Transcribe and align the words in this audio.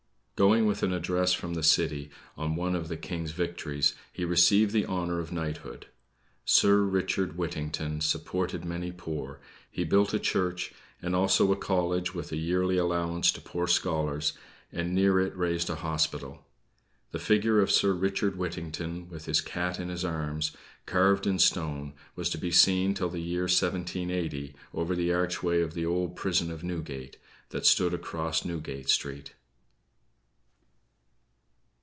Going 0.47 0.65
with 0.65 0.81
an 0.81 0.91
address 0.91 1.33
from 1.33 1.53
the 1.53 1.61
city, 1.61 2.09
on 2.35 2.55
one 2.55 2.73
of 2.75 2.87
the 2.87 2.97
King's 2.97 3.29
victories, 3.29 3.93
he 4.11 4.25
received 4.25 4.71
the 4.73 4.87
honor 4.87 5.19
of 5.19 5.31
knighthood. 5.31 5.85
Sir 6.45 6.77
Richard 6.79 7.37
Whittington 7.37 8.01
supported 8.01 8.65
many 8.65 8.91
poor; 8.91 9.39
he 9.69 9.83
built 9.83 10.15
a 10.15 10.19
church, 10.19 10.73
and 10.99 11.15
also 11.15 11.51
a 11.51 11.55
college, 11.55 12.15
with 12.15 12.31
a 12.31 12.37
yearly 12.37 12.79
allowance 12.79 13.31
to 13.33 13.39
poor 13.39 13.67
scholars, 13.67 14.33
and 14.71 14.95
near 14.95 15.19
it 15.19 15.37
raised 15.37 15.69
a 15.69 15.75
hospital. 15.75 16.43
The 17.11 17.19
figure 17.19 17.61
of 17.61 17.69
Sir 17.69 17.93
Richard 17.93 18.35
Whittington, 18.35 19.09
with 19.09 19.25
his 19.25 19.41
cat 19.41 19.79
in 19.79 19.89
his 19.89 20.03
arms, 20.03 20.57
carved 20.87 21.27
in 21.27 21.37
stone, 21.37 21.93
was 22.15 22.31
to 22.31 22.39
be 22.39 22.49
seen 22.49 22.95
till 22.95 23.09
the 23.09 23.21
year 23.21 23.43
1780, 23.43 24.55
over 24.73 24.95
the 24.95 25.13
archway 25.13 25.61
of 25.61 25.75
the 25.75 25.85
old 25.85 26.15
prison 26.15 26.49
of 26.49 26.63
Newgate, 26.63 27.17
that 27.49 27.67
stood 27.67 27.93
across 27.93 28.43
Newgate 28.43 28.89
Street. 28.89 29.33